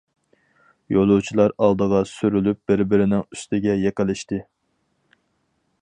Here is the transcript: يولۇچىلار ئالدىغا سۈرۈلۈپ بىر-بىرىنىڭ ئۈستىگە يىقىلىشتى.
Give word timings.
يولۇچىلار 0.93 1.53
ئالدىغا 1.65 2.01
سۈرۈلۈپ 2.13 2.59
بىر-بىرىنىڭ 2.71 3.23
ئۈستىگە 3.27 3.77
يىقىلىشتى. 3.85 4.45